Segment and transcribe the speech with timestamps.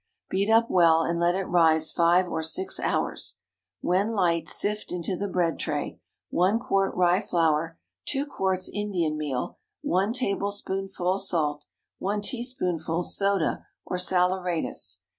[0.31, 3.37] Beat up well and let it rise five or six hours.
[3.81, 5.99] When light, sift into the bread tray—
[6.31, 7.77] 1 quart rye flour.
[8.07, 9.59] 2 quarts Indian meal.
[9.83, 11.65] 1 tablespoonful salt.
[11.99, 15.01] 1 teaspoonful soda, or saleratus.